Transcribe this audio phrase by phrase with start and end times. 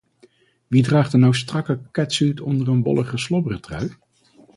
[0.67, 3.89] Wie draagt er nou een strakke catsuit onder een wollige slobbertrui?